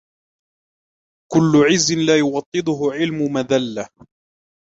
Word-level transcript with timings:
كُلُّ 1.31 1.65
عِزٍّ 1.71 1.91
لَا 1.91 2.17
يُوَطِّدُهُ 2.17 2.79
عِلْمٌ 2.93 3.33
مَذَلَّةٌ 3.33 3.89